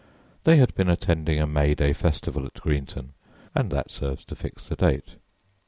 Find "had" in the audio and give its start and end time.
0.57-0.73